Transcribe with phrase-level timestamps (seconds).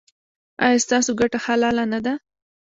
[0.65, 2.13] ایا ستاسو ګټه حلاله نه ده؟